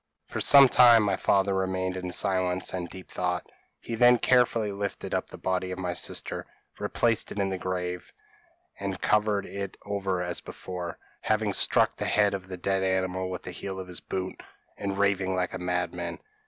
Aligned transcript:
p> 0.27 0.33
"For 0.33 0.41
some 0.41 0.67
time 0.67 1.03
my 1.03 1.15
father 1.15 1.53
remained 1.53 1.95
in 1.95 2.09
silence 2.09 2.73
and 2.73 2.89
deep 2.89 3.11
thought. 3.11 3.45
He 3.79 3.93
then 3.93 4.17
carefully 4.17 4.71
lifted 4.71 5.13
up 5.13 5.29
the 5.29 5.37
body 5.37 5.69
of 5.69 5.77
my 5.77 5.93
sister, 5.93 6.47
replaced 6.79 7.31
it 7.31 7.37
in 7.37 7.49
the 7.49 7.59
grave, 7.59 8.11
an 8.79 8.95
covered 8.95 9.45
it 9.45 9.77
over 9.85 10.19
as 10.23 10.41
before, 10.41 10.97
having 11.21 11.53
struck 11.53 11.95
the 11.97 12.05
head 12.05 12.33
of 12.33 12.47
the 12.47 12.57
dead 12.57 12.81
animal 12.81 13.29
with 13.29 13.43
the 13.43 13.51
heel 13.51 13.79
of 13.79 13.87
his 13.87 13.99
boot, 13.99 14.41
and 14.75 14.97
raving 14.97 15.35
like 15.35 15.53
a 15.53 15.59
madman. 15.59 16.17